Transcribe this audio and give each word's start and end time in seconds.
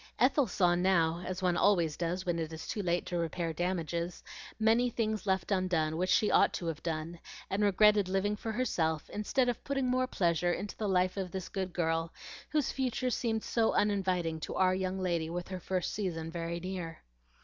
Ethel 0.17 0.47
saw 0.47 0.73
now, 0.73 1.23
as 1.27 1.43
one 1.43 1.55
always 1.55 1.95
does 1.95 2.25
when 2.25 2.39
it 2.39 2.51
is 2.51 2.65
too 2.67 2.81
late 2.81 3.05
to 3.05 3.19
repair 3.19 3.53
damages, 3.53 4.23
many 4.59 4.89
things 4.89 5.27
left 5.27 5.51
undone 5.51 5.95
which 5.95 6.09
she 6.09 6.31
ought 6.31 6.53
to 6.53 6.65
have 6.65 6.81
done, 6.81 7.19
and 7.51 7.63
regretted 7.63 8.09
living 8.09 8.35
for 8.35 8.51
herself 8.51 9.11
instead 9.11 9.47
of 9.47 9.63
putting 9.63 9.85
more 9.85 10.07
pleasure 10.07 10.51
into 10.53 10.75
the 10.75 10.89
life 10.89 11.17
of 11.17 11.29
this 11.29 11.49
good 11.49 11.71
girl, 11.71 12.11
whose 12.49 12.71
future 12.71 13.11
seemed 13.11 13.43
so 13.43 13.73
uninviting 13.73 14.39
to 14.39 14.55
our 14.55 14.73
young 14.73 14.97
lady 14.99 15.29
with 15.29 15.49
her 15.49 15.59
first 15.59 15.93
season 15.93 16.31
very 16.31 16.59
near. 16.59 17.03